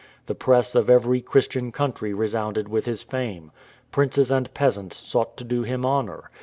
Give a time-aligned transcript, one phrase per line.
[0.25, 3.51] The Press of every Christian country resounded with his fame.
[3.91, 6.31] Princes and peasants sought to do him honour.